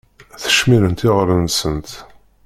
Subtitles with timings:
[0.41, 1.89] Ttcemmiṛent iɣallen-nsent.